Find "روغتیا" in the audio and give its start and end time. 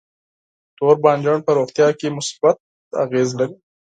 1.57-1.87